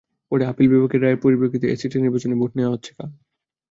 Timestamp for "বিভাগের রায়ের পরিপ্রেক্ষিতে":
0.71-1.65